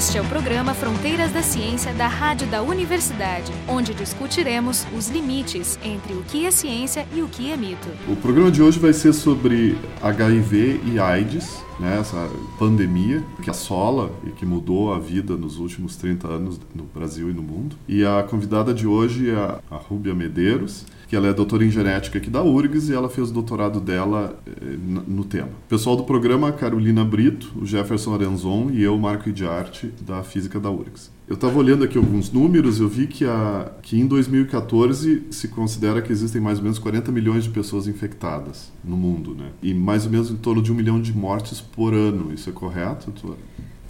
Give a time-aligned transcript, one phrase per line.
[0.00, 5.78] Este é o programa Fronteiras da Ciência da Rádio da Universidade, onde discutiremos os limites
[5.84, 7.86] entre o que é ciência e o que é mito.
[8.08, 12.28] O programa de hoje vai ser sobre HIV e AIDS, né, essa
[12.58, 17.32] pandemia que assola e que mudou a vida nos últimos 30 anos no Brasil e
[17.32, 17.74] no mundo.
[17.88, 22.18] E a convidada de hoje é a Rúbia Medeiros, que ela é doutora em genética
[22.18, 24.76] aqui da URGS e ela fez o doutorado dela eh,
[25.08, 25.48] no tema.
[25.68, 30.70] Pessoal do programa, Carolina Brito, o Jefferson Arenzon e eu, Marco Idiarte, da Física da
[30.70, 31.10] URGS.
[31.30, 36.02] Eu estava olhando aqui alguns números eu vi que, a, que em 2014 se considera
[36.02, 39.52] que existem mais ou menos 40 milhões de pessoas infectadas no mundo, né?
[39.62, 42.34] E mais ou menos em torno de um milhão de mortes por ano.
[42.34, 43.38] Isso é correto, Tua?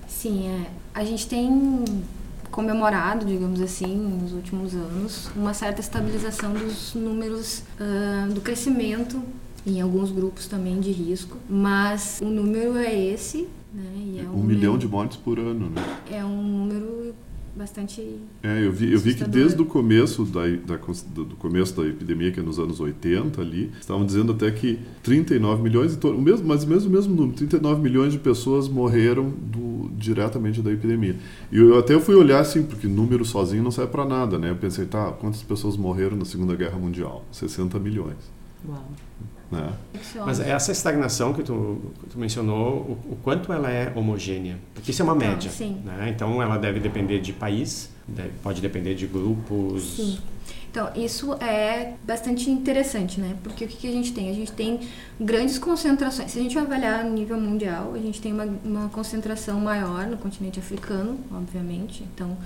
[0.06, 0.70] Sim, é.
[0.92, 1.82] A gente tem
[2.50, 9.18] comemorado, digamos assim, nos últimos anos, uma certa estabilização dos números uh, do crescimento
[9.66, 14.24] em alguns grupos também de risco, mas o número é esse, né?
[14.24, 15.82] É um, um milhão de mortes por ano, né?
[16.10, 17.14] É um número
[17.54, 18.18] bastante.
[18.42, 22.30] É, eu vi, eu vi que desde o começo da, da, do começo da epidemia,
[22.30, 26.64] que é nos anos 80 ali, estavam dizendo até que 39 milhões, o mesmo, mas
[26.64, 31.16] mesmo o mesmo número, 39 milhões de pessoas morreram do, diretamente da epidemia.
[31.50, 34.50] E eu até fui olhar assim, porque número sozinho não serve para nada, né?
[34.50, 37.24] Eu pensei, tá, quantas pessoas morreram na Segunda Guerra Mundial?
[37.32, 38.18] 60 milhões.
[38.68, 38.84] Uau.
[39.50, 39.72] Né?
[40.24, 44.56] Mas essa estagnação que tu, que tu mencionou, o, o, quanto ela é homogênea?
[44.74, 45.50] Porque isso é uma média.
[45.60, 46.08] Ah, né?
[46.14, 49.96] Então ela deve depender de país, deve, pode depender de grupos.
[49.96, 50.18] Sim.
[50.70, 53.36] Então, isso é bastante interessante, né?
[53.42, 54.30] Porque o que, que, a gente tem?
[54.30, 54.78] A gente tem
[55.20, 56.30] grandes concentrações.
[56.30, 60.16] Se a gente avaliar no nível mundial, a gente tem uma, uma concentração maior no
[60.16, 62.04] continente africano, obviamente.
[62.14, 62.38] Então,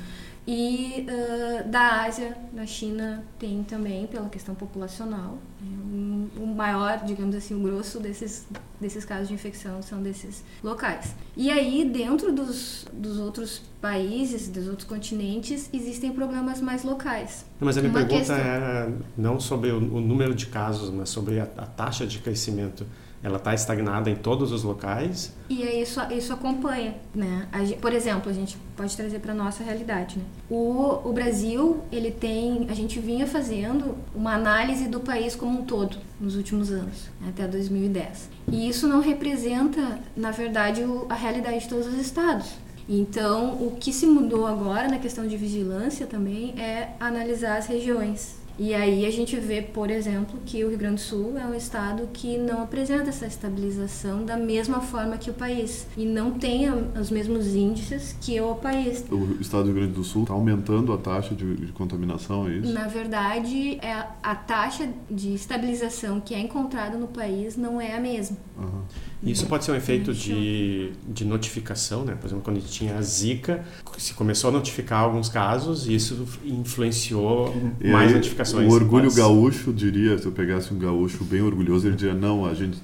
[0.47, 5.39] e uh, da Ásia, da China, tem também, pela questão populacional.
[5.61, 6.29] Né?
[6.37, 8.47] O maior, digamos assim, o grosso desses,
[8.79, 11.15] desses casos de infecção são desses locais.
[11.35, 17.47] E aí, dentro dos, dos outros países, dos outros continentes, existem problemas mais locais.
[17.59, 18.37] Mas a minha Uma pergunta questão...
[18.37, 22.87] era não sobre o, o, número de casos, mas sobre a, a taxa de crescimento
[23.25, 25.33] ela está estagnada em todos os locais.
[25.49, 27.49] E aí isso, isso acompanha, né?
[27.81, 30.25] Por exemplo, a gente pode trazer para nossa realidade, né?
[30.51, 35.65] O, o Brasil, ele tem, a gente vinha fazendo uma análise do país como um
[35.65, 37.29] todo nos últimos anos, né?
[37.31, 38.29] até 2010.
[38.53, 42.53] E isso não representa, na verdade, o, a realidade de todos os estados.
[42.87, 48.44] Então, o que se mudou agora na questão de vigilância também é analisar as regiões
[48.59, 51.55] e aí a gente vê, por exemplo, que o Rio Grande do Sul é um
[51.55, 56.69] estado que não apresenta essa estabilização da mesma forma que o país e não tem
[56.71, 59.05] os mesmos índices que o país.
[59.11, 62.53] O estado do Rio Grande do Sul está aumentando a taxa de, de, contaminação, é
[62.53, 62.73] isso?
[62.73, 67.97] Na verdade, é a, a, taxa de estabilização que é encontrada no país não é
[67.97, 68.37] a mesma.
[68.57, 68.83] Uhum.
[69.23, 72.15] Isso pode ser um efeito de, de notificação, né?
[72.15, 73.65] Por exemplo, quando a gente tinha a Zika,
[73.99, 78.71] se começou a notificar alguns casos e isso influenciou e mais aí, notificações.
[78.71, 79.17] O orgulho mas...
[79.17, 82.79] gaúcho diria, se eu pegasse um gaúcho bem orgulhoso, ele diria, não, a gente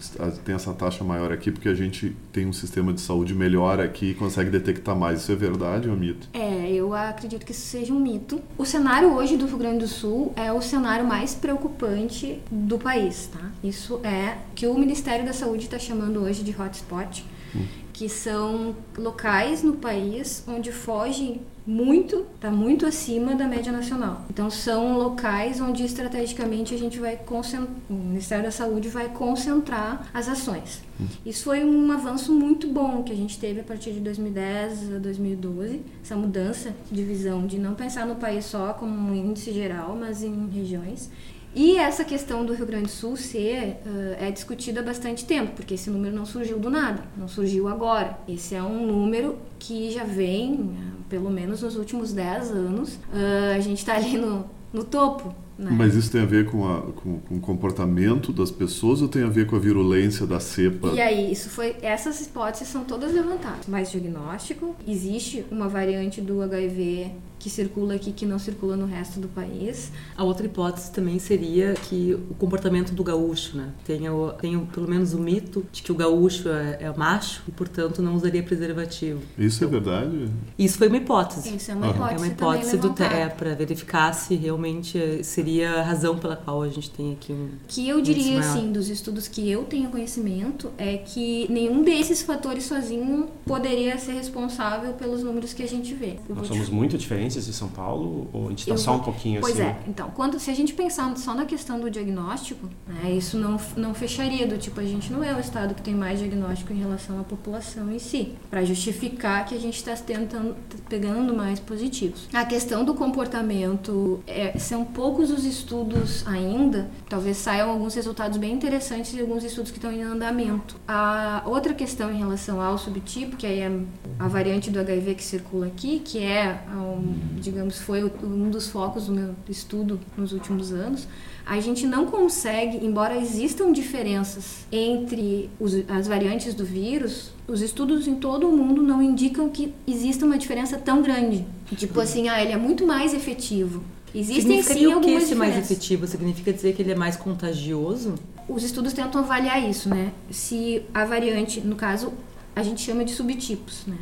[0.44, 4.10] tem essa taxa maior aqui porque a gente tem um sistema de saúde melhor aqui
[4.10, 5.20] e consegue detectar mais.
[5.20, 6.28] Isso é verdade ou é mito?
[6.32, 8.40] É, eu acredito que isso seja um mito.
[8.56, 13.28] O cenário hoje do Rio Grande do Sul é o cenário mais preocupante do país,
[13.32, 13.50] tá?
[13.62, 17.66] Isso é que o Ministério da Saúde está chamando hoje de hotspot, hum.
[17.92, 24.24] que são locais no país onde fogem muito, está muito acima da média nacional.
[24.30, 30.08] Então são locais onde estrategicamente a gente vai concentrar, o Ministério da Saúde vai concentrar
[30.12, 30.82] as ações.
[31.00, 31.06] Hum.
[31.24, 34.98] Isso foi um avanço muito bom que a gente teve a partir de 2010 a
[34.98, 39.96] 2012, essa mudança de visão de não pensar no país só como um índice geral,
[39.98, 41.10] mas em regiões.
[41.54, 45.52] E essa questão do Rio Grande do Sul ser uh, é discutida há bastante tempo,
[45.56, 48.18] porque esse número não surgiu do nada, não surgiu agora.
[48.28, 50.74] Esse é um número que já vem, uh,
[51.08, 55.34] pelo menos nos últimos 10 anos, uh, a gente está ali no, no topo.
[55.58, 55.70] Né?
[55.72, 59.24] Mas isso tem a ver com, a, com, com, o comportamento das pessoas ou tem
[59.24, 60.88] a ver com a virulência da cepa?
[60.94, 63.66] E aí, isso foi, essas hipóteses são todas levantadas.
[63.66, 67.10] Mais diagnóstico, existe uma variante do HIV
[67.40, 69.90] que circula aqui que não circula no resto do país.
[70.14, 73.70] A outra hipótese também seria que o comportamento do gaúcho, né?
[73.84, 77.42] Tem, o, tem o, pelo menos o mito de que o gaúcho é, é, macho
[77.48, 79.22] e, portanto, não usaria preservativo.
[79.38, 80.28] Isso é verdade?
[80.58, 81.56] Isso foi uma hipótese.
[81.56, 82.14] Isso é uma hipótese.
[82.14, 86.68] É uma hipótese do é, para verificar se realmente seria a razão pela qual a
[86.68, 87.48] gente tem aqui um.
[87.66, 92.64] Que eu diria assim, dos estudos que eu tenho conhecimento, é que nenhum desses fatores
[92.64, 96.16] sozinho poderia ser responsável pelos números que a gente vê.
[96.28, 99.40] Nós somos muito diferentes referências de São Paulo ou a gente está só um pouquinho
[99.40, 99.62] pois assim?
[99.62, 103.38] Pois é, então, quando, se a gente pensar só na questão do diagnóstico, né, isso
[103.38, 106.72] não, não fecharia, do tipo, a gente não é o estado que tem mais diagnóstico
[106.72, 110.56] em relação à população em si, para justificar que a gente está tentando,
[110.88, 112.28] pegando mais positivos.
[112.32, 118.52] A questão do comportamento, é, são poucos os estudos ainda, talvez saiam alguns resultados bem
[118.52, 120.76] interessantes de alguns estudos que estão em andamento.
[120.86, 123.80] A outra questão em relação ao subtipo, que aí é
[124.18, 129.06] a variante do HIV que circula aqui, que é, um, digamos, foi um dos focos
[129.06, 131.06] do meu estudo nos últimos anos,
[131.46, 138.06] a gente não consegue, embora existam diferenças entre os, as variantes do vírus, os estudos
[138.06, 141.44] em todo o mundo não indicam que exista uma diferença tão grande.
[141.76, 143.82] Tipo assim, ah, ele é muito mais efetivo.
[144.14, 146.06] Existem Significaria sim algumas o que esse mais efetivo?
[146.06, 148.14] Significa dizer que ele é mais contagioso?
[148.48, 150.12] Os estudos tentam avaliar isso, né?
[150.30, 152.12] Se a variante, no caso,
[152.54, 153.96] a gente chama de subtipos, né?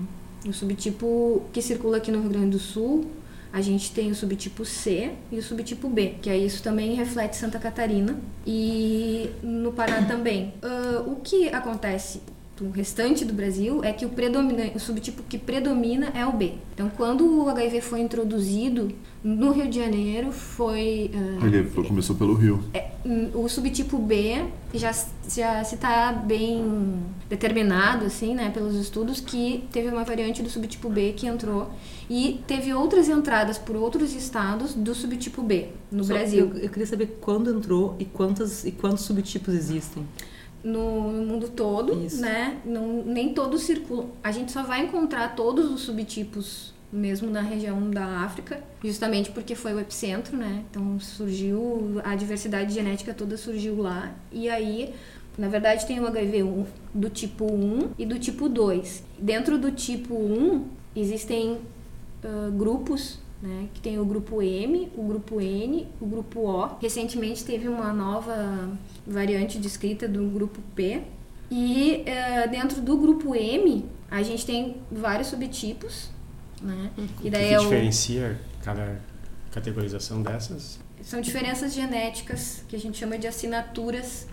[0.47, 3.07] O subtipo que circula aqui no Rio Grande do Sul,
[3.53, 7.37] a gente tem o subtipo C e o subtipo B, que aí isso também reflete
[7.37, 10.55] Santa Catarina e no Pará também.
[10.63, 12.21] Uh, o que acontece
[12.59, 14.11] do restante do Brasil é que o,
[14.75, 16.55] o subtipo que predomina é o B.
[16.75, 18.91] Então, quando o HIV foi introduzido
[19.23, 21.11] no Rio de Janeiro, foi.
[21.15, 22.63] Uh, Ele começou pelo Rio.
[22.75, 22.89] É,
[23.35, 24.45] o subtipo B
[24.75, 24.93] já,
[25.29, 30.89] já se está bem determinado, assim, né, pelos estudos, que teve uma variante do subtipo
[30.89, 31.71] B que entrou
[32.11, 36.51] e teve outras entradas por outros estados do subtipo B no Só Brasil.
[36.55, 40.07] Eu, eu, queria saber quando entrou e, quantas, e quantos subtipos existem
[40.63, 42.21] no, no mundo todo, Isso.
[42.21, 42.59] né?
[42.65, 44.11] Não, nem todos circulam.
[44.23, 49.55] A gente só vai encontrar todos os subtipos mesmo na região da África, justamente porque
[49.55, 50.65] foi o epicentro, né?
[50.71, 54.95] Então surgiu a diversidade genética toda surgiu lá e aí
[55.39, 59.05] na verdade, tem o HIV do tipo 1 e do tipo 2.
[59.17, 60.67] Dentro do tipo 1,
[60.97, 61.61] existem
[62.25, 63.69] uh, grupos né?
[63.73, 66.79] Que tem o grupo M, o grupo N, o grupo O.
[66.81, 68.69] Recentemente teve uma nova
[69.07, 71.03] variante descrita do grupo P.
[71.51, 76.11] E uh, dentro do grupo M, a gente tem vários subtipos,
[76.61, 76.91] né?
[77.23, 79.01] E daí o que, que diferencia cada
[79.51, 80.79] categorização dessas?
[81.03, 84.27] São diferenças genéticas que a gente chama de assinaturas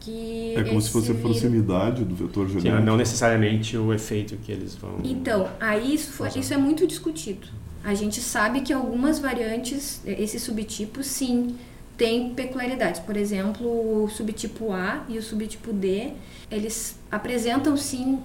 [0.00, 2.76] que é como se fosse a proximidade do vetor genético.
[2.78, 4.98] Sim, não necessariamente o efeito que eles vão.
[5.04, 7.46] Então, aí isso, foi, isso é muito discutido.
[7.82, 11.56] A gente sabe que algumas variantes, esses subtipos, sim,
[11.96, 13.00] têm peculiaridades.
[13.00, 16.12] Por exemplo, o subtipo A e o subtipo D,
[16.50, 18.18] eles apresentam sim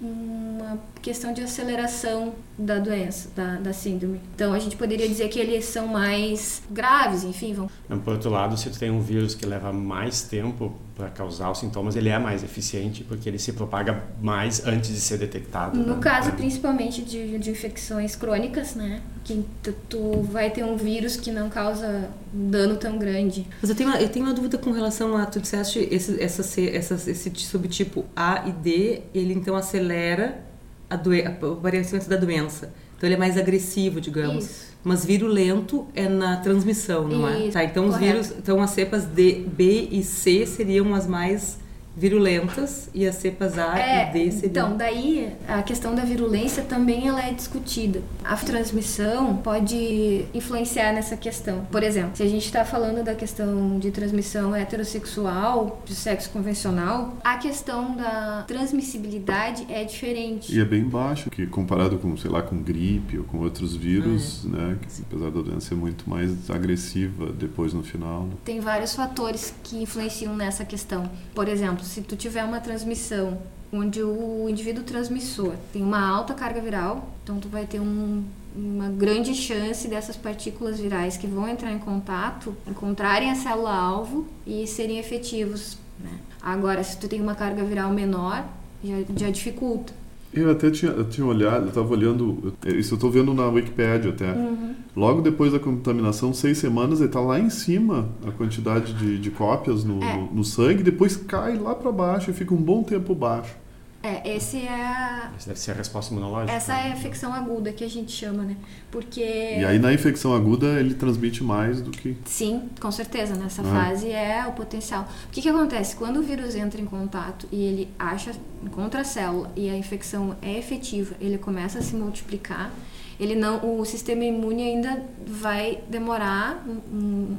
[0.00, 4.20] uma questão de aceleração da doença, da, da síndrome.
[4.34, 7.54] Então a gente poderia dizer que eles são mais graves, enfim.
[7.54, 7.70] Vão...
[8.04, 11.58] Por outro lado, se tu tem um vírus que leva mais tempo para causar os
[11.58, 15.78] sintomas, ele é mais eficiente porque ele se propaga mais antes de ser detectado.
[15.78, 16.00] No né?
[16.00, 16.32] caso, é.
[16.32, 19.00] principalmente de, de infecções crônicas, né?
[19.24, 23.46] Que tu, tu, vai ter um vírus que não causa um dano tão grande.
[23.60, 26.42] Mas eu tenho uma, eu tenho uma dúvida com relação a, tu disseste, esse, essa,
[26.60, 30.49] essa, esse subtipo A e D, ele então acelera
[30.90, 32.72] a, doen a aparecimento da doença.
[32.96, 34.44] Então ele é mais agressivo, digamos.
[34.44, 34.70] Isso.
[34.84, 37.38] Mas virulento é na transmissão, não é?
[37.38, 37.50] Isso, é?
[37.52, 41.58] Tá, então os vírus, então as cepas D, B e C seriam as mais
[42.00, 44.50] virulentas e as cepas A é, e D seriam...
[44.50, 48.02] Então, daí a questão da virulência também ela é discutida.
[48.24, 51.66] A transmissão pode influenciar nessa questão.
[51.70, 57.16] Por exemplo, se a gente está falando da questão de transmissão heterossexual, de sexo convencional,
[57.22, 60.54] a questão da transmissibilidade é diferente.
[60.54, 64.44] E é bem baixo, que comparado com, sei lá, com gripe ou com outros vírus,
[64.44, 64.50] uhum.
[64.50, 68.24] né, que apesar da doença ser muito mais agressiva depois no final.
[68.24, 68.32] Né?
[68.44, 71.08] Tem vários fatores que influenciam nessa questão.
[71.34, 73.38] Por exemplo, se tu tiver uma transmissão
[73.72, 78.88] onde o indivíduo transmissor tem uma alta carga viral, então tu vai ter um, uma
[78.88, 84.98] grande chance dessas partículas virais que vão entrar em contato encontrarem a célula-alvo e serem
[84.98, 85.76] efetivos.
[85.98, 86.12] Né?
[86.40, 88.44] Agora, se tu tem uma carga viral menor,
[88.82, 89.92] já, já dificulta.
[90.32, 94.10] Eu até tinha, eu tinha olhado, eu estava olhando, isso eu estou vendo na Wikipedia
[94.10, 94.32] até.
[94.32, 94.74] Uhum.
[94.96, 99.30] Logo depois da contaminação, seis semanas, ele está lá em cima a quantidade de, de
[99.30, 100.16] cópias no, é.
[100.16, 103.56] no, no sangue, depois cai lá para baixo e fica um bom tempo baixo.
[104.02, 105.30] É, esse é a...
[105.36, 106.52] Essa deve ser a resposta imunológica.
[106.52, 108.56] Essa é a infecção aguda que a gente chama, né?
[108.90, 109.20] Porque...
[109.20, 112.16] E aí na infecção aguda ele transmite mais do que...
[112.24, 113.34] Sim, com certeza.
[113.34, 113.64] Nessa ah.
[113.64, 115.06] fase é o potencial.
[115.28, 115.96] O que que acontece?
[115.96, 118.32] Quando o vírus entra em contato e ele acha,
[118.64, 122.72] encontra a célula e a infecção é efetiva, ele começa a se multiplicar,
[123.18, 127.36] ele não, o sistema imune ainda vai demorar um,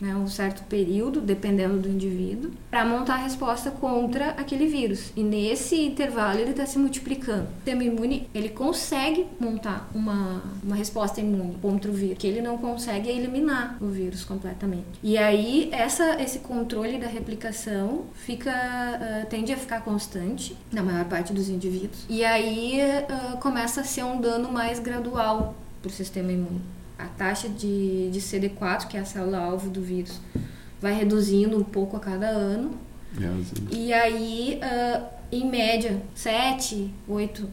[0.00, 5.12] né, um certo período, dependendo do indivíduo, para montar a resposta contra aquele vírus.
[5.14, 7.44] E nesse intervalo ele está se multiplicando.
[7.44, 12.40] O sistema imune ele consegue montar uma, uma resposta imune contra o vírus, que ele
[12.40, 14.86] não consegue eliminar o vírus completamente.
[15.02, 21.04] E aí essa, esse controle da replicação fica uh, tende a ficar constante na maior
[21.04, 22.06] parte dos indivíduos.
[22.08, 27.08] E aí uh, começa a ser um dano mais gradual para o sistema imune a
[27.08, 30.20] taxa de, de CD4, que é a célula-alvo do vírus,
[30.80, 32.78] vai reduzindo um pouco a cada ano.
[33.18, 37.48] É, e aí, uh, em média, 7, 8,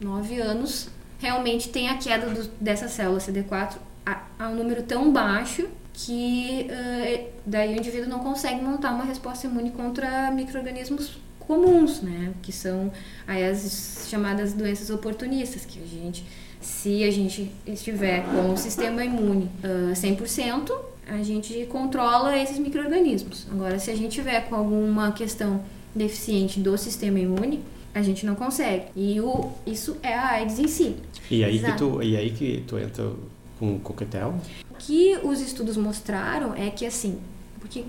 [0.00, 0.88] 9 anos,
[1.18, 3.76] realmente tem a queda do, dessa célula CD4
[4.06, 9.04] a, a, um número tão baixo que uh, daí o indivíduo não consegue montar uma
[9.04, 12.32] resposta imune contra micro-organismos comuns, né?
[12.40, 12.92] Que são
[13.26, 16.24] aí as chamadas doenças oportunistas, que a gente
[16.60, 20.72] se a gente estiver com o sistema imune uh, 100%,
[21.08, 23.46] a gente controla esses micro-organismos.
[23.50, 25.62] Agora, se a gente tiver com alguma questão
[25.94, 27.60] deficiente do sistema imune,
[27.94, 28.86] a gente não consegue.
[28.94, 30.96] E o, isso é a AIDS em si.
[31.30, 33.10] E aí, que tu, e aí que tu entra
[33.58, 34.34] com o coquetel?
[34.70, 37.18] O que os estudos mostraram é que, assim,
[37.58, 37.84] porque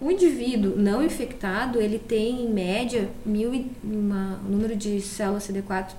[0.00, 3.50] o indivíduo não infectado, ele tem, em média, mil,
[3.82, 5.92] uma, um número de células CD4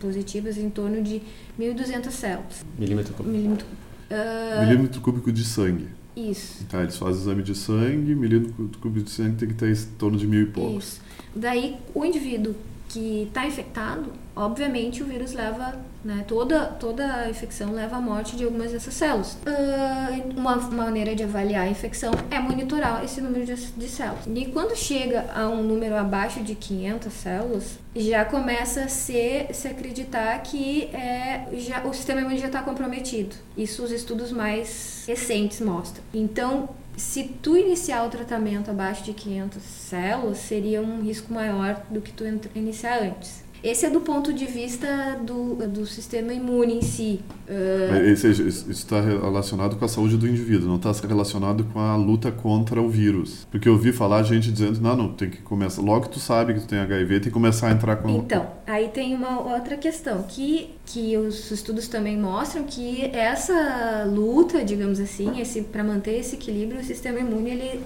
[0.00, 1.22] positivas em torno de
[1.58, 2.64] 1.200 células.
[2.78, 3.36] Milímetro cúbico.
[3.36, 3.66] Milímetro,
[4.10, 4.66] uh...
[4.66, 5.88] milímetro cúbico de sangue.
[6.16, 6.64] Isso.
[6.66, 10.18] Tá, eles fazem exame de sangue, milímetro cúbico de sangue tem que ter em torno
[10.18, 10.84] de mil e poucos.
[10.84, 11.00] Isso.
[11.34, 12.54] Daí, o indivíduo
[12.88, 18.44] que está infectado, obviamente o vírus leva, né, toda, toda infecção leva à morte de
[18.44, 19.34] algumas dessas células.
[19.46, 24.24] Uh, uma maneira de avaliar a infecção é monitorar esse número de, de, células.
[24.34, 29.68] E quando chega a um número abaixo de 500 células, já começa a se, se
[29.68, 33.36] acreditar que é, já, o sistema imune já está comprometido.
[33.56, 36.02] Isso os estudos mais recentes mostram.
[36.14, 42.00] Então, se tu iniciar o tratamento abaixo de 500 células, seria um risco maior do
[42.00, 43.42] que tu iniciar antes.
[43.62, 47.20] Esse é do ponto de vista do, do sistema imune em si.
[47.48, 48.10] Uh...
[48.10, 52.32] Esse, isso está relacionado com a saúde do indivíduo, não está relacionado com a luta
[52.32, 53.46] contra o vírus.
[53.50, 56.54] Porque eu ouvi falar gente dizendo, não, não, tem que começar, logo que tu sabe
[56.54, 58.10] que tu tem HIV, tem que começar a entrar com...
[58.16, 64.64] Então, aí tem uma outra questão, que, que os estudos também mostram que essa luta,
[64.64, 67.80] digamos assim, esse para manter esse equilíbrio, o sistema imune, ele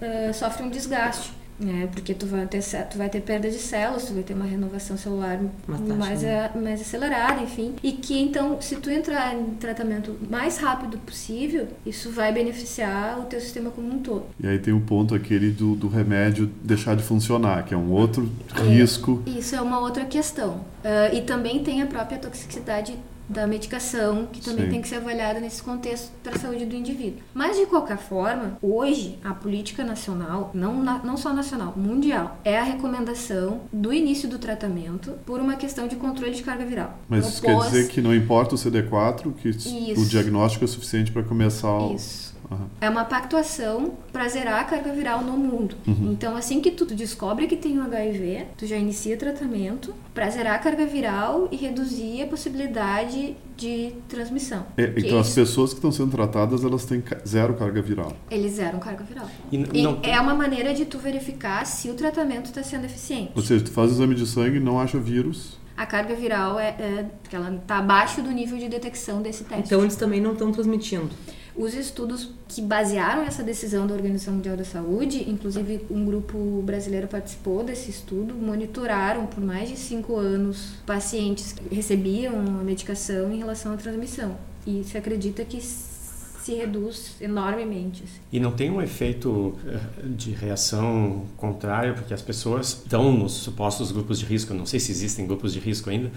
[0.00, 1.88] uh, sofre um desgaste né?
[1.92, 4.96] Porque tu vai ter tu vai ter perda de células, tu vai ter uma renovação
[4.96, 7.74] celular mais, a, mais acelerada, enfim.
[7.82, 13.24] E que então, se tu entrar em tratamento mais rápido possível, isso vai beneficiar o
[13.24, 14.24] teu sistema como um todo.
[14.40, 17.76] E aí tem o um ponto aquele do, do remédio deixar de funcionar, que é
[17.76, 19.22] um outro é, risco.
[19.26, 20.72] Isso é uma outra questão.
[20.82, 22.94] Uh, e também tem a própria toxicidade
[23.28, 24.70] da medicação, que também Sim.
[24.70, 27.20] tem que ser avaliada nesse contexto para a saúde do indivíduo.
[27.34, 32.58] Mas, de qualquer forma, hoje, a política nacional, não, na, não só nacional, mundial, é
[32.58, 36.98] a recomendação do início do tratamento por uma questão de controle de carga viral.
[37.08, 40.00] Mas isso quer dizer que não importa o CD4, que isso.
[40.00, 41.94] o diagnóstico é suficiente para começar o...
[41.94, 42.31] Isso.
[42.52, 42.66] Uhum.
[42.80, 45.74] É uma pactuação para zerar a carga viral no mundo.
[45.86, 46.12] Uhum.
[46.12, 50.54] Então, assim que tu descobre que tem um HIV, tu já inicia tratamento para zerar
[50.54, 54.66] a carga viral e reduzir a possibilidade de transmissão.
[54.76, 58.12] É, então, as pessoas que estão sendo tratadas, elas têm zero carga viral.
[58.30, 59.26] Eles zeram carga viral.
[59.50, 59.98] E, e não...
[60.02, 63.32] é uma maneira de tu verificar se o tratamento está sendo eficiente.
[63.34, 66.68] Ou seja, tu faz o exame de sangue, não acha vírus, a carga viral é,
[66.68, 69.64] é ela está abaixo do nível de detecção desse teste.
[69.64, 71.10] Então eles também não estão transmitindo.
[71.54, 77.06] Os estudos que basearam essa decisão da Organização Mundial da Saúde, inclusive um grupo brasileiro
[77.06, 83.38] participou desse estudo, monitoraram por mais de cinco anos pacientes que recebiam a medicação em
[83.38, 84.36] relação à transmissão.
[84.66, 88.02] E se acredita que se reduz enormemente.
[88.04, 88.20] Assim.
[88.32, 93.92] E não tem um efeito eh, de reação contrária, porque as pessoas estão nos supostos
[93.92, 96.10] grupos de risco, não sei se existem grupos de risco ainda,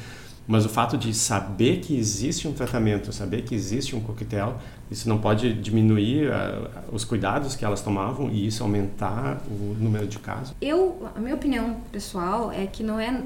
[0.48, 5.10] mas o fato de saber que existe um tratamento, saber que existe um coquetel, isso
[5.10, 10.20] não pode diminuir uh, os cuidados que elas tomavam e isso aumentar o número de
[10.20, 10.54] casos?
[10.62, 13.22] Eu, a minha opinião pessoal é que não é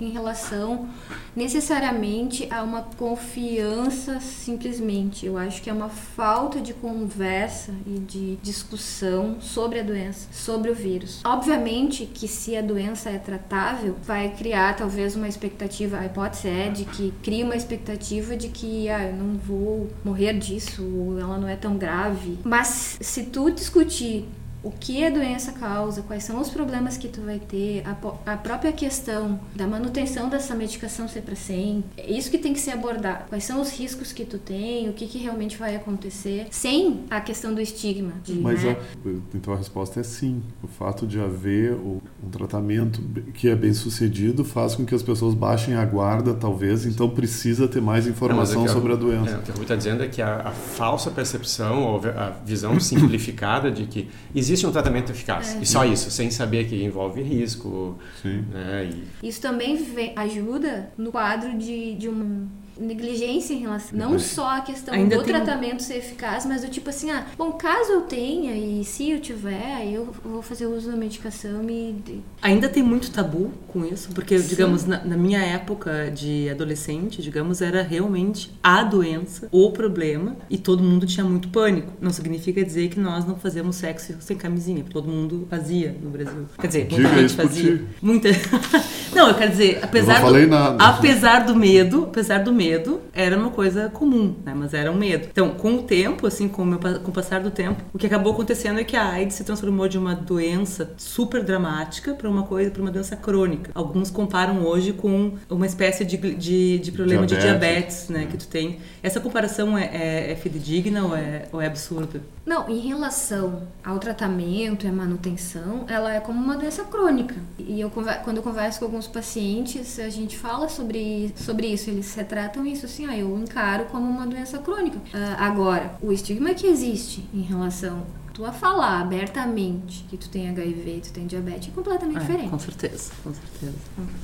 [0.00, 0.88] em relação
[1.36, 5.26] necessariamente a uma confiança simplesmente.
[5.26, 10.70] Eu acho que é uma falta de conversa e de discussão sobre a doença, sobre
[10.70, 11.20] o vírus.
[11.24, 16.68] Obviamente que se a doença é tratável, vai criar talvez uma expectativa, a hipótese é
[16.68, 20.82] de que cria uma expectativa de que ah, eu não vou morrer disso
[21.18, 22.38] ela não é tão grave.
[22.44, 24.28] Mas se tu discutir
[24.62, 28.36] o que a doença causa, quais são os problemas que tu vai ter, a, a
[28.36, 31.84] própria questão da manutenção dessa medicação ser para sempre.
[31.96, 33.24] É isso que tem que ser abordado.
[33.28, 37.20] Quais são os riscos que tu tem, o que, que realmente vai acontecer, sem a
[37.20, 38.12] questão do estigma.
[38.24, 38.76] De, Mas né?
[39.04, 40.42] a, então a resposta é sim.
[40.62, 42.00] O fato de haver um
[42.30, 43.00] tratamento
[43.34, 47.66] que é bem sucedido faz com que as pessoas baixem a guarda, talvez, então precisa
[47.66, 49.30] ter mais informação Não, é sobre a doença.
[49.30, 52.78] É, o que eu está dizendo é que a, a, falsa percepção ou a visão
[52.80, 55.60] simplificada de que existe um tratamento eficaz é.
[55.60, 57.98] e só isso, sem saber que envolve risco.
[58.20, 58.44] Sim.
[58.52, 58.90] Né,
[59.22, 59.28] e...
[59.28, 59.78] Isso também
[60.16, 62.48] ajuda no quadro de, de um
[62.82, 63.98] negligência em relação.
[63.98, 65.80] Não só a questão Ainda do tratamento um...
[65.80, 69.86] ser eficaz, mas do tipo assim, ah, bom, caso eu tenha e se eu tiver,
[69.92, 72.22] eu vou fazer uso da medicação e.
[72.40, 74.48] Ainda tem muito tabu com isso, porque, Sim.
[74.48, 80.58] digamos, na, na, minha época de adolescente, digamos, era realmente a doença, o problema, e
[80.58, 81.92] todo mundo tinha muito pânico.
[82.00, 86.46] Não significa dizer que nós não fazemos sexo sem camisinha, todo mundo fazia no Brasil.
[86.58, 87.84] Quer dizer, muita Diga gente fazia.
[88.00, 88.28] Muita.
[89.14, 90.84] não, eu quero dizer, apesar eu não falei do, nada.
[90.84, 94.54] apesar do medo, apesar do medo medo era uma coisa comum, né?
[94.54, 95.28] Mas era um medo.
[95.30, 98.06] Então, com o tempo, assim, com o, meu, com o passar do tempo, o que
[98.06, 102.44] acabou acontecendo é que a AIDS se transformou de uma doença super dramática para uma
[102.44, 103.70] coisa, para uma doença crônica.
[103.74, 107.44] Alguns comparam hoje com uma espécie de, de, de problema diabetes.
[107.44, 108.26] de diabetes, né?
[108.30, 108.78] Que tu tem.
[109.02, 112.20] Essa comparação é, é, é fidedigna ou é, ou é absurda?
[112.44, 117.36] Não, em relação ao tratamento e à manutenção, ela é como uma doença crônica.
[117.58, 121.88] E eu quando eu converso com alguns pacientes, a gente fala sobre, sobre isso.
[121.88, 124.98] Eles retratam isso assim, ah, eu encaro como uma doença crônica.
[124.98, 130.48] Uh, agora, o estigma que existe em relação tu a falar abertamente que tu tem
[130.48, 132.50] HIV, tu tem diabetes, é completamente é, diferente.
[132.50, 133.72] Com certeza, com certeza.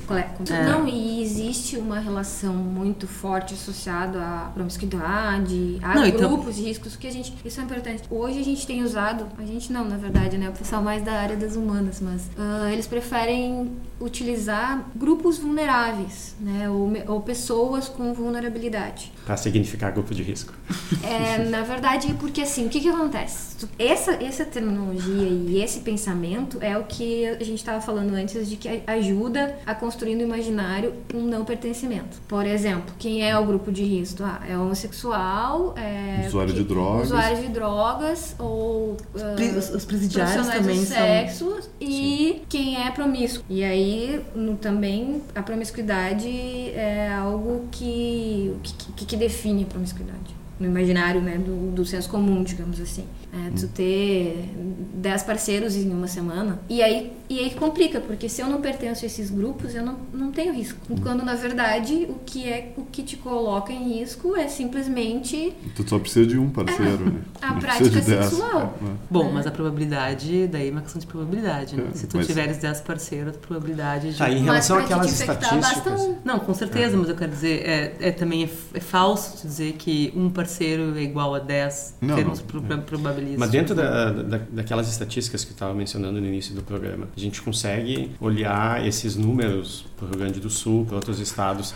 [0.09, 6.49] É, Não, e existe uma relação muito forte associada à promiscuidade, a não, então grupos
[6.49, 6.53] então...
[6.53, 7.33] de riscos, que a gente.
[7.45, 8.03] Isso é importante.
[8.09, 10.49] Hoje a gente tem usado, a gente não, na verdade, né?
[10.49, 16.69] O pessoal mais da área das humanas, mas uh, eles preferem utilizar grupos vulneráveis, né?
[16.69, 19.11] Ou, ou pessoas com vulnerabilidade.
[19.25, 20.53] Para significar grupo de risco.
[21.03, 23.67] É, na verdade, porque assim, o que, que acontece?
[23.99, 28.55] Essa, essa terminologia e esse pensamento é o que a gente estava falando antes de
[28.55, 32.17] que ajuda a construir no imaginário um não pertencimento.
[32.27, 34.23] Por exemplo, quem é o grupo de risco?
[34.23, 40.47] Ah, é homossexual, é usuário de drogas, usuário de drogas ou uh, os, os presidiários
[40.47, 41.59] também sexo são...
[41.81, 42.41] e Sim.
[42.47, 43.43] quem é promíscuo.
[43.49, 48.55] E aí no, também a promiscuidade é algo que
[48.95, 53.05] que, que define a promiscuidade no imaginário né, do, do senso comum, digamos assim.
[53.31, 54.49] É, tu ter
[54.95, 56.59] 10 parceiros em uma semana.
[56.67, 59.97] E aí, e aí complica, porque se eu não pertenço a esses grupos, eu não,
[60.11, 60.79] não tenho risco.
[61.03, 65.53] Quando, na verdade, o que é o que te coloca em risco é simplesmente...
[65.75, 67.21] Tu só precisa de um parceiro, é, né?
[67.39, 68.77] A não prática sexual.
[68.81, 68.89] É, é.
[69.09, 71.89] Bom, mas a probabilidade, daí é uma questão de probabilidade, né?
[71.91, 72.25] É, se tu mas...
[72.25, 74.17] tiveres 10 parceiros, a probabilidade de...
[74.17, 76.01] Tá, em relação àquelas estatísticas...
[76.01, 76.15] Um.
[76.25, 80.31] Não, com certeza, mas eu quero dizer, é, é também é, falso dizer que um
[80.31, 82.47] parceiro é igual a 10 não, termos não,
[83.37, 87.19] mas dentro da, da, daquelas estatísticas que eu estava mencionando no início do programa, a
[87.19, 91.73] gente consegue olhar esses números para o Rio Grande do Sul, para outros estados,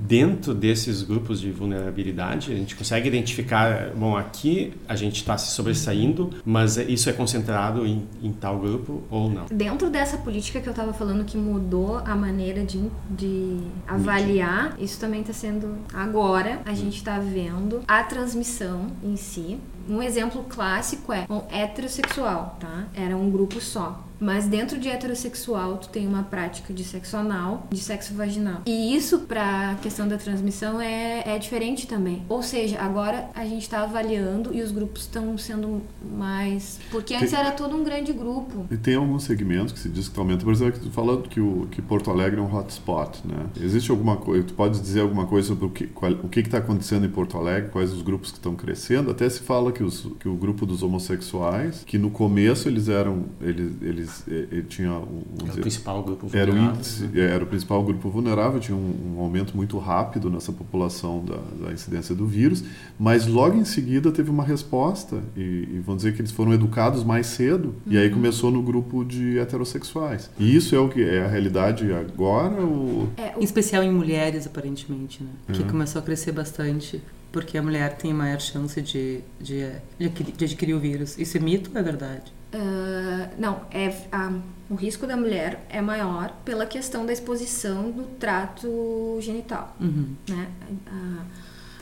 [0.00, 5.52] dentro desses grupos de vulnerabilidade, a gente consegue identificar, bom, aqui a gente está se
[5.52, 9.46] sobressaindo, mas isso é concentrado em, em, tal grupo ou não?
[9.46, 14.98] Dentro dessa política que eu estava falando que mudou a maneira de, de avaliar, isso
[14.98, 19.58] também está sendo agora, a gente está vendo a transmissão em si.
[19.88, 22.86] Um exemplo clássico é um heterossexual, tá?
[22.94, 24.02] Era um grupo só.
[24.22, 28.62] Mas dentro de heterossexual, tu tem uma prática de sexo anal, de sexo vaginal.
[28.64, 32.22] E isso, pra questão da transmissão, é, é diferente também.
[32.28, 35.82] Ou seja, agora a gente tá avaliando e os grupos estão sendo
[36.16, 36.78] mais.
[36.90, 38.64] Porque antes tem, era todo um grande grupo.
[38.70, 40.44] E tem alguns segmentos que se diz que aumenta.
[40.44, 43.46] Por exemplo, tu fala que, o, que Porto Alegre é um hotspot, né?
[43.60, 46.58] Existe alguma coisa, tu pode dizer alguma coisa sobre o que qual, o que está
[46.58, 49.10] acontecendo em Porto Alegre, quais os grupos que estão crescendo?
[49.10, 53.24] Até se fala que, os, que o grupo dos homossexuais, que no começo eles eram.
[53.40, 56.54] Eles, eles ele é, tinha um, era o principal grupo vulnerável.
[56.54, 57.20] Era o, índice, né?
[57.20, 61.72] era o principal grupo vulnerável, tinha um, um aumento muito rápido nessa população da, da,
[61.72, 62.64] incidência do vírus,
[62.98, 67.04] mas logo em seguida teve uma resposta e, e vão dizer que eles foram educados
[67.04, 67.92] mais cedo uhum.
[67.92, 68.14] e aí uhum.
[68.14, 70.30] começou no grupo de heterossexuais.
[70.38, 72.60] E isso é o que é a realidade agora?
[72.60, 73.08] Ou...
[73.16, 73.40] É, o...
[73.40, 75.30] Em especial em mulheres, aparentemente, né?
[75.52, 75.66] Que é.
[75.66, 79.66] começou a crescer bastante porque a mulher tem maior chance de, de,
[79.98, 81.18] de, adquirir o vírus.
[81.18, 82.30] Isso é mito ou é verdade?
[82.54, 84.30] Uh, não, é a,
[84.68, 89.74] o risco da mulher é maior pela questão da exposição do trato genital.
[89.80, 90.14] Uhum.
[90.28, 90.48] Né?
[90.86, 91.24] A,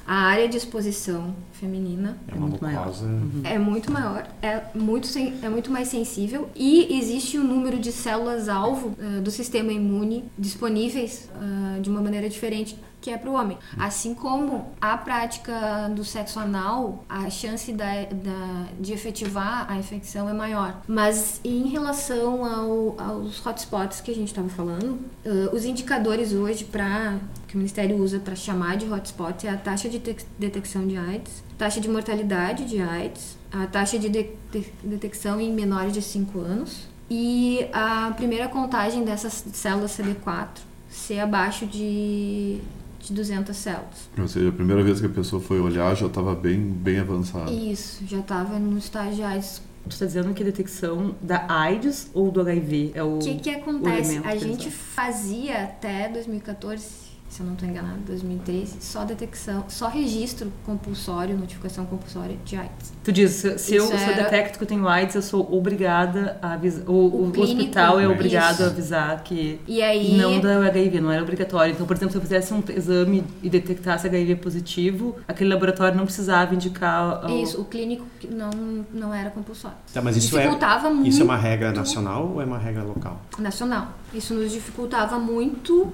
[0.06, 2.88] a, área de exposição feminina é, muito maior.
[3.00, 3.42] Uhum.
[3.44, 4.28] É muito maior.
[4.42, 5.08] É, muito,
[5.42, 11.28] é muito mais sensível e existe um número de células-alvo uh, do sistema imune disponíveis
[11.34, 13.56] uh, de uma maneira diferente que é para o homem.
[13.78, 20.28] Assim como a prática do sexo anal, a chance da, da, de efetivar a infecção
[20.28, 20.80] é maior.
[20.86, 26.64] Mas em relação ao, aos hotspots que a gente estava falando, uh, os indicadores hoje
[26.64, 29.98] para que o Ministério usa para chamar de hotspot é a taxa de
[30.38, 34.28] detecção de AIDS, taxa de mortalidade de AIDS, a taxa de, de
[34.84, 41.66] detecção em menores de 5 anos e a primeira contagem dessas células CD4 ser abaixo
[41.66, 42.60] de
[43.00, 44.10] de 200 células.
[44.18, 47.50] Ou seja, a primeira vez que a pessoa foi olhar já estava bem, bem avançada.
[47.50, 49.62] Isso, já estava no estágio AIDS.
[49.86, 53.16] Você está dizendo que a detecção da AIDS ou do HIV é o.
[53.16, 54.20] O que, que acontece?
[54.24, 60.52] A gente fazia até 2014 se eu não estou enganado, 2013, só detecção, só registro
[60.66, 62.92] compulsório, notificação compulsória de AIDS.
[63.04, 64.10] Tu diz, se, se eu, era...
[64.10, 67.60] eu detecto que eu tenho AIDS, eu sou obrigada a avisar, o, o, o clínico,
[67.60, 68.62] hospital é obrigado isso.
[68.64, 70.16] a avisar que e aí...
[70.16, 71.72] não da HIV, não era obrigatório.
[71.72, 76.04] Então, por exemplo, se eu fizesse um exame e detectasse HIV positivo, aquele laboratório não
[76.04, 77.24] precisava indicar...
[77.24, 77.38] Ao...
[77.40, 78.50] Isso, o clínico não,
[78.92, 79.76] não era compulsório.
[79.94, 81.08] Tá, mas isso é, muito...
[81.08, 83.22] isso é uma regra nacional ou é uma regra local?
[83.38, 83.92] Nacional.
[84.12, 85.92] Isso nos dificultava muito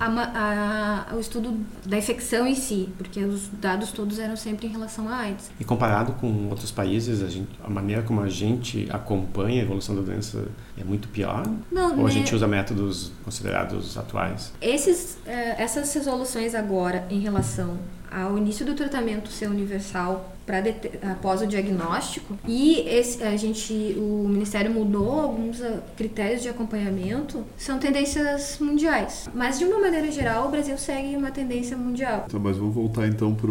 [0.00, 4.70] a, a, o estudo da infecção em si, porque os dados todos eram sempre em
[4.70, 5.50] relação à AIDS.
[5.58, 9.94] E comparado com outros países, a, gente, a maneira como a gente acompanha a evolução
[9.94, 11.44] da doença é muito pior?
[11.70, 12.04] Não, Ou né?
[12.04, 14.52] a gente usa métodos considerados atuais?
[14.60, 17.78] Esses, eh, essas resoluções agora em relação
[18.10, 20.37] ao início do tratamento ser universal
[21.10, 22.36] após o diagnóstico.
[22.46, 27.44] E esse, a gente o ministério mudou alguns ah, critérios de acompanhamento.
[27.56, 29.28] São tendências mundiais.
[29.34, 32.24] Mas de uma maneira geral o Brasil segue uma tendência mundial.
[32.26, 33.50] Então, mas vamos voltar então para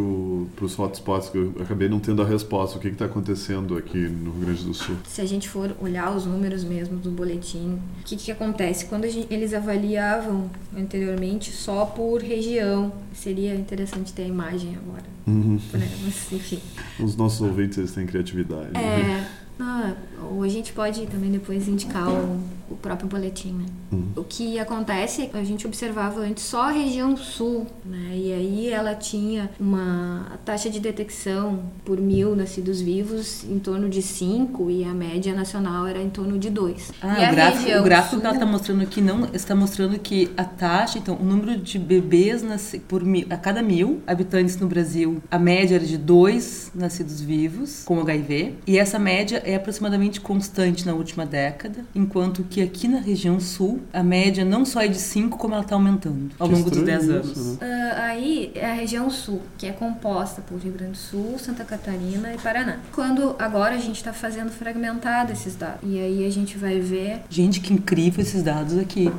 [0.65, 2.77] os hotspots que eu acabei não tendo a resposta.
[2.77, 4.95] O que está acontecendo aqui no Rio Grande do Sul?
[5.05, 7.57] Se a gente for olhar os números mesmo do boletim
[8.01, 8.85] o que, que acontece?
[8.85, 12.91] Quando gente, eles avaliavam anteriormente só por região.
[13.13, 15.59] Seria interessante ter a imagem agora uhum.
[15.73, 15.89] né?
[16.03, 16.59] mas enfim
[16.99, 18.71] os nossos ouvintes eles têm criatividade.
[18.75, 19.27] É.
[19.59, 19.93] Ah,
[20.31, 22.39] ou a gente pode também depois indicar o,
[22.69, 23.65] o próprio boletim, né?
[23.91, 24.11] Uhum.
[24.15, 28.11] O que acontece é que a gente observava antes só a região sul, né?
[28.13, 34.01] E aí ela tinha uma taxa de detecção por mil nascidos vivos em torno de
[34.01, 36.91] 5 e a média nacional era em torno de 2.
[37.01, 38.19] Ah, o gráfico, o gráfico sul...
[38.19, 41.79] que ela está mostrando aqui não está mostrando que a taxa, então, o número de
[41.79, 46.71] bebês nasce por mil, a cada mil habitantes no Brasil, a média era de 2
[46.75, 52.61] nascidos vivos com HIV, e essa média é aproximadamente constante na última década, enquanto que
[52.61, 56.31] aqui na região sul a média não só é de 5, como ela está aumentando
[56.37, 57.57] ao longo dos 10 anos.
[57.57, 57.57] Né?
[57.61, 61.63] Uh, aí é a região sul, que é composta por Rio Grande do Sul, Santa
[61.63, 62.79] Catarina e Paraná.
[62.91, 65.79] Quando agora a gente está fazendo fragmentado esses dados.
[65.83, 67.21] E aí a gente vai ver.
[67.29, 69.11] Gente, que incrível esses dados aqui.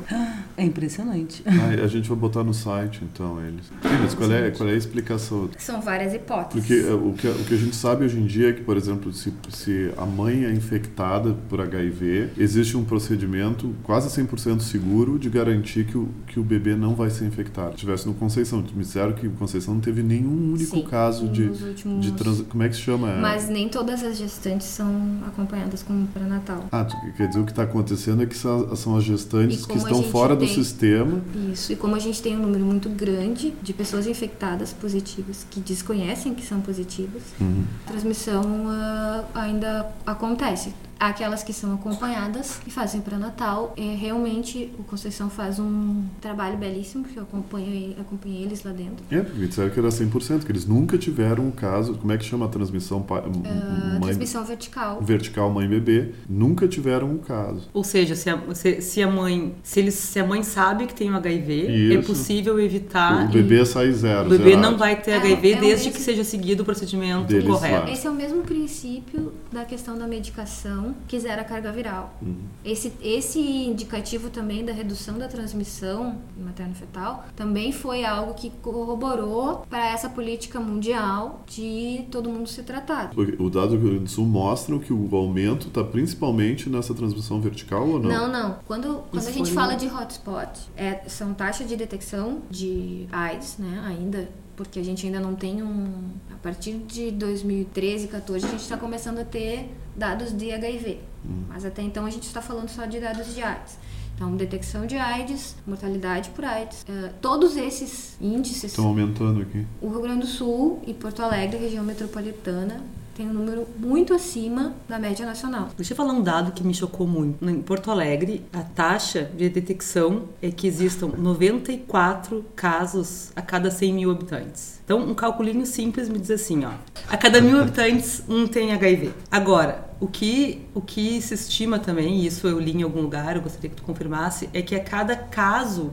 [0.57, 1.43] É impressionante.
[1.47, 3.65] Ah, a gente vai botar no site então eles.
[3.83, 5.49] Mas qual é, qual é a explicação?
[5.59, 6.67] São várias hipóteses.
[6.67, 8.77] Porque eh, o que, o que a gente sabe hoje em dia é que, por
[8.77, 15.17] exemplo, se, se a mãe é infectada por HIV, existe um procedimento quase 100% seguro
[15.17, 17.73] de garantir que o, que o bebê não vai ser infectado.
[17.73, 21.43] Se tivesse no Conceição, me disseram que Conceição não teve nenhum único Sim, caso de,
[21.43, 22.05] últimos...
[22.05, 22.43] de trans...
[22.43, 23.17] Como é que se chama?
[23.17, 26.65] Mas nem todas as gestantes são acompanhadas com pré-natal.
[26.71, 30.03] Ah, quer dizer, o que está acontecendo é que são, são as gestantes que estão
[30.05, 30.47] fora tem...
[30.47, 31.21] do sistema.
[31.53, 35.61] Isso, e como a gente tem um número muito grande de pessoas infectadas positivas que
[35.61, 37.65] desconhecem que são positivas, uhum.
[37.87, 43.73] a transmissão uh, ainda acontece aquelas que são acompanhadas e fazem pré-natal.
[43.77, 49.05] É, realmente, o Conceição faz um trabalho belíssimo, que eu acompanho, acompanhei eles lá dentro.
[49.11, 52.25] É, porque disseram que era 100%, que eles nunca tiveram um caso, como é que
[52.25, 52.99] chama a transmissão?
[52.99, 55.01] Uh, mãe, transmissão vertical.
[55.01, 57.69] Vertical mãe-bebê, nunca tiveram um caso.
[57.73, 60.95] Ou seja, se a, se, se a mãe, se, eles, se a mãe sabe que
[60.95, 61.99] tem um HIV, é Isso.
[61.99, 63.27] é possível evitar...
[63.27, 64.63] O bebê sai zero, O bebê zerado.
[64.63, 67.87] não vai ter é, HIV é desde que seja seguido o procedimento Deles correto.
[67.87, 67.93] Lá.
[67.93, 72.15] Esse é o mesmo princípio da questão da medicação que zera a carga viral.
[72.21, 72.37] Uhum.
[72.65, 79.89] Esse, esse indicativo também da redução da transmissão materno-fetal também foi algo que corroborou para
[79.91, 83.11] essa política mundial de todo mundo se tratar.
[83.39, 87.41] O dado do Rio Grande do Sul mostra que o aumento está principalmente nessa transmissão
[87.41, 88.09] vertical ou não?
[88.09, 88.57] Não, não.
[88.67, 93.83] Quando, quando a gente fala de hotspot, é, são taxas de detecção de AIDS, né,
[93.87, 96.11] ainda porque a gente ainda não tem um.
[96.33, 100.99] A partir de 2013, 14, a gente está começando a ter dados de HIV.
[101.25, 101.45] Hum.
[101.49, 103.79] Mas até então a gente está falando só de dados de AIDS.
[104.17, 109.65] Então, detecção de AIDS, mortalidade por AIDS, uh, todos esses índices estão aumentando aqui.
[109.81, 112.83] O Rio Grande do Sul e Porto Alegre, região metropolitana,
[113.19, 115.71] tem um número muito acima da média nacional.
[115.77, 117.45] Deixa eu falar um dado que me chocou muito.
[117.45, 123.93] Em Porto Alegre, a taxa de detecção é que existam 94 casos a cada 100
[123.93, 124.81] mil habitantes.
[124.85, 126.71] Então, um calculinho simples me diz assim, ó.
[127.09, 129.13] A cada mil habitantes, um tem HIV.
[129.29, 133.35] Agora, o que, o que se estima também, e isso eu li em algum lugar,
[133.35, 135.93] eu gostaria que tu confirmasse, é que a cada caso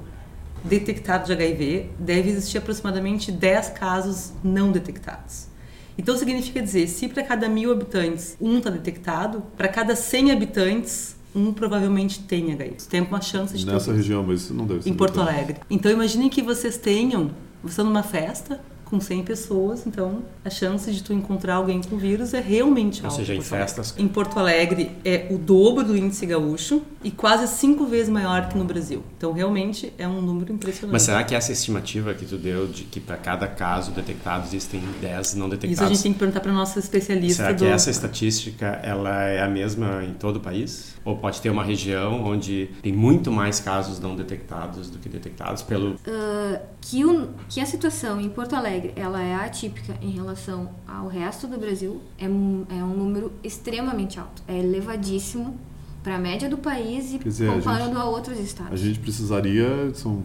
[0.64, 5.55] detectado de HIV, deve existir aproximadamente 10 casos não detectados.
[5.98, 11.16] Então significa dizer, se para cada mil habitantes um está detectado, para cada 100 habitantes
[11.36, 12.78] um provavelmente tem HIV.
[12.90, 14.90] Tem uma chance de Nessa região, mas isso não deve ser.
[14.90, 15.58] Em Porto Alegre.
[15.70, 17.32] Então imaginem que vocês tenham,
[17.62, 21.98] vocês estão numa festa, com 100 pessoas, então a chance de tu encontrar alguém com
[21.98, 23.14] vírus é realmente alta.
[23.14, 23.96] Ou seja, em festas.
[23.98, 28.58] Em Porto Alegre é o dobro do índice gaúcho e quase cinco vezes maior que
[28.58, 29.04] no Brasil.
[29.18, 30.94] Então realmente é um número impressionante.
[30.94, 34.82] Mas será que essa estimativa que tu deu de que para cada caso detectado existem
[35.02, 35.74] 10 não detectados?
[35.74, 37.44] Isso a gente tem que perguntar para nossa especialista.
[37.44, 37.60] Será do...
[37.60, 40.95] que essa estatística ela é a mesma em todo o país?
[41.06, 45.62] Ou pode ter uma região onde tem muito mais casos não detectados do que detectados
[45.62, 50.72] pelo uh, que, o, que a situação em Porto Alegre ela é atípica em relação
[50.88, 55.58] ao resto do Brasil, é um, é um número extremamente alto, é elevadíssimo
[56.04, 58.74] para a média do país e dizer, comparando a, gente, a, outros estados.
[58.74, 60.24] A gente precisaria são,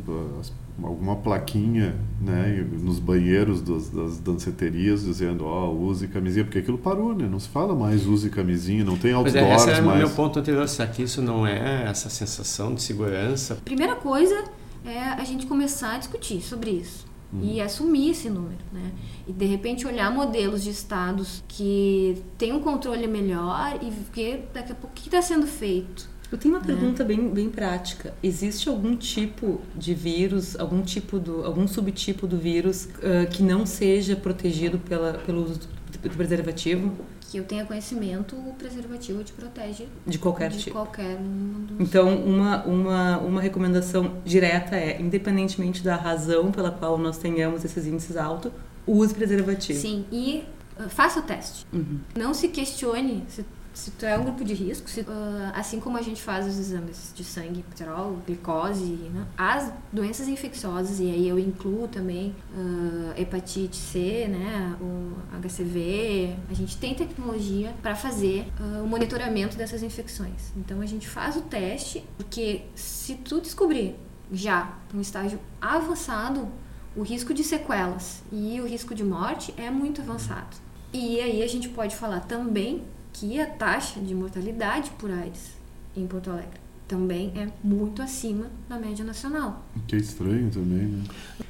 [0.83, 6.79] alguma plaquinha né, nos banheiros das, das danceterias dizendo ó, oh, use camisinha, porque aquilo
[6.79, 7.29] parou, né?
[7.31, 10.03] Não se fala mais use camisinha, não tem outdoors Mas é, esse é mais.
[10.03, 13.57] o meu ponto anterior, será que isso não é essa sensação de segurança?
[13.65, 14.45] Primeira coisa
[14.85, 17.41] é a gente começar a discutir sobre isso uhum.
[17.43, 18.93] e assumir esse número, né?
[19.27, 24.73] E de repente olhar modelos de estados que têm um controle melhor e ver daqui
[24.73, 26.09] a pouco o que está sendo feito.
[26.31, 26.67] Eu tenho uma né?
[26.67, 28.15] pergunta bem, bem prática.
[28.23, 33.67] Existe algum tipo de vírus, algum tipo do, algum subtipo do vírus uh, que não
[33.67, 35.61] seja protegido pela, pelo uso
[36.03, 36.97] do preservativo?
[37.31, 40.73] que eu tenha conhecimento, o preservativo te protege de qualquer de tipo.
[40.73, 41.81] qualquer dos...
[41.81, 47.87] Então, uma, uma, uma recomendação direta é, independentemente da razão pela qual nós tenhamos esses
[47.87, 48.51] índices altos,
[48.85, 49.79] use preservativo.
[49.79, 50.43] Sim, e
[50.77, 51.65] uh, faça o teste.
[51.73, 52.01] Uhum.
[52.17, 53.45] Não se questione se
[53.81, 55.07] se tu é um grupo de risco, se, uh,
[55.55, 59.27] assim como a gente faz os exames de sangue, colesterol, glicose, né?
[59.39, 64.77] as doenças infecciosas, e aí eu incluo também uh, hepatite C, né?
[64.83, 70.53] o HCV, a gente tem tecnologia para fazer uh, o monitoramento dessas infecções.
[70.55, 73.97] Então a gente faz o teste, porque se tu descobrir
[74.31, 76.49] já um estágio avançado,
[76.95, 80.55] o risco de sequelas e o risco de morte é muito avançado.
[80.93, 85.53] E aí a gente pode falar também que a taxa de mortalidade por AIDS
[85.97, 89.65] em Porto Alegre também é muito acima da média nacional.
[89.87, 91.05] Que é estranho também, né?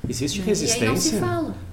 [0.06, 1.22] Existe resistência?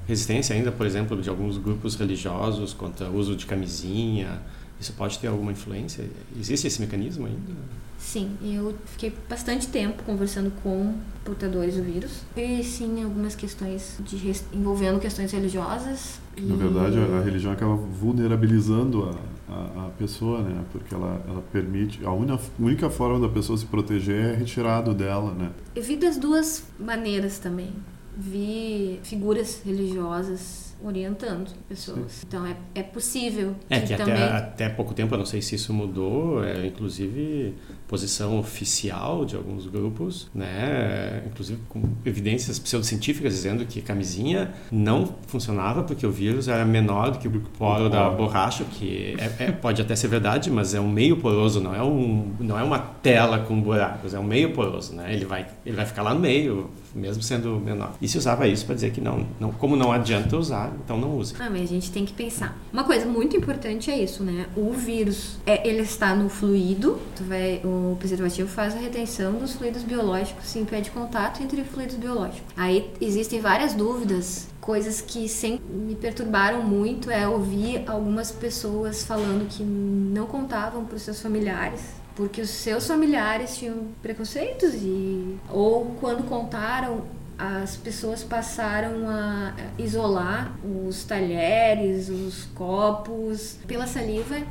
[0.08, 4.42] Resistência ainda, por exemplo, de alguns grupos religiosos contra o uso de camisinha.
[4.80, 6.06] Isso pode ter alguma influência?
[6.40, 7.54] Existe esse mecanismo ainda?
[8.00, 10.96] Sim, eu fiquei bastante tempo conversando com
[11.26, 12.22] portadores do vírus.
[12.38, 16.22] E sim, algumas questões de, envolvendo questões religiosas.
[16.38, 16.58] Na e...
[16.58, 19.16] verdade, a, a religião acaba vulnerabilizando a,
[19.50, 20.64] a, a, pessoa, né?
[20.72, 22.06] Porque ela, ela permite.
[22.06, 25.52] A única, única forma da pessoa se proteger é retirado dela, né?
[25.76, 27.74] Eu vi das duas maneiras também.
[28.16, 32.12] Vi figuras religiosas orientando pessoas.
[32.12, 32.26] Sim.
[32.28, 33.56] Então é, é possível.
[33.70, 34.24] É que, que até, também...
[34.24, 37.54] até pouco tempo, eu não sei se isso mudou, é, inclusive
[37.88, 45.84] posição oficial de alguns grupos, né, inclusive com evidências pseudocientíficas dizendo que camisinha não funcionava
[45.84, 49.82] porque o vírus era menor do que o poro da borracha, que é, é, pode
[49.82, 53.40] até ser verdade, mas é um meio poroso, não é, um, não é uma tela
[53.40, 55.14] com buracos, é um meio poroso, né?
[55.14, 57.94] Ele vai, ele vai ficar lá no meio, mesmo sendo menor.
[58.02, 61.18] E se usava isso para dizer que não, não, como não adianta usar, então não
[61.18, 61.36] use.
[61.40, 62.58] Ah, mas a gente tem que pensar.
[62.72, 64.48] Uma coisa muito importante é isso, né?
[64.56, 69.84] O vírus, é, ele está no fluido, vai, o preservativo faz a retenção dos fluidos
[69.84, 72.54] biológicos, se impede contato entre fluidos biológicos.
[72.56, 79.48] Aí existem várias dúvidas coisas que sempre me perturbaram muito é ouvir algumas pessoas falando
[79.48, 81.82] que não contavam para os seus familiares
[82.18, 87.04] porque os seus familiares tinham preconceitos e ou quando contaram
[87.38, 94.42] as pessoas passaram a isolar os talheres, os copos pela saliva.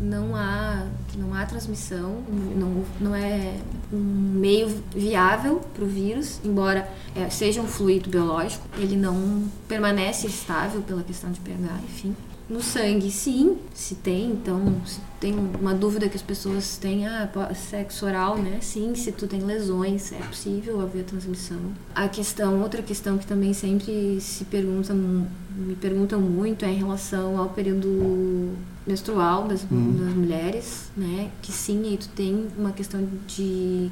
[0.00, 0.86] Não há,
[1.16, 2.22] não há transmissão,
[2.56, 3.56] não, não é
[3.92, 10.26] um meio viável para o vírus, embora é, seja um fluido biológico, ele não permanece
[10.26, 12.16] estável pela questão de pH, enfim.
[12.48, 14.74] No sangue, sim, se tem, então
[15.22, 18.58] tem uma dúvida que as pessoas têm, ah, sexo oral, né?
[18.60, 21.60] Sim, se tu tem lesões, é possível haver transmissão.
[21.94, 27.38] A questão, outra questão que também sempre se pergunta, me perguntam muito é em relação
[27.38, 28.52] ao período
[28.84, 29.92] menstrual das, uhum.
[29.92, 31.30] das, mulheres, né?
[31.40, 33.90] Que sim, aí tu tem uma questão de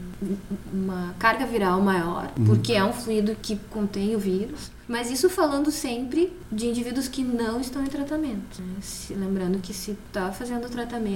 [0.72, 2.44] uma carga viral maior, uhum.
[2.46, 4.70] porque é um fluido que contém o vírus.
[4.88, 8.60] Mas isso falando sempre de indivíduos que não estão em tratamento.
[8.60, 8.74] Né?
[8.80, 10.68] Se, lembrando que se está fazendo o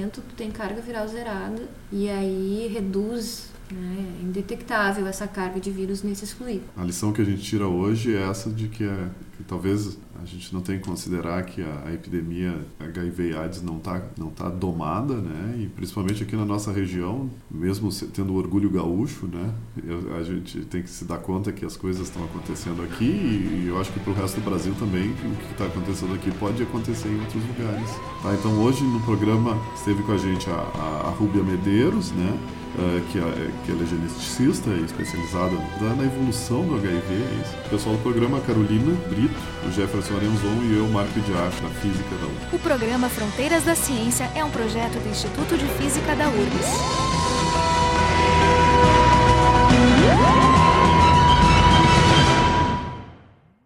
[0.05, 3.49] tratamento, tu tem carga viral zerada e aí reduz?
[3.71, 6.67] É indetectável essa carga de vírus nesses fluidos.
[6.77, 10.27] A lição que a gente tira hoje é essa de que, é, que talvez a
[10.27, 14.49] gente não tenha que considerar que a, a epidemia HIV AIDS não está não tá
[14.49, 15.57] domada, né?
[15.59, 19.53] E principalmente aqui na nossa região, mesmo tendo orgulho gaúcho, né?
[19.85, 23.65] Eu, a gente tem que se dar conta que as coisas estão acontecendo aqui e,
[23.65, 26.31] e eu acho que para o resto do Brasil também o que está acontecendo aqui
[26.33, 27.91] pode acontecer em outros lugares.
[28.23, 28.35] Tá?
[28.35, 32.39] Então hoje no programa esteve com a gente a, a, a Rúbia Medeiros, né?
[32.75, 35.55] Uh, que, é, que é geneticista e especializada
[35.97, 37.15] na evolução do HIV.
[37.15, 41.63] É o pessoal do programa Carolina Brito, o Jefferson Arenzon e eu, Marco de Arte,
[41.63, 42.53] da Física da URGS.
[42.53, 47.24] O programa Fronteiras da Ciência é um projeto do Instituto de Física da URGS.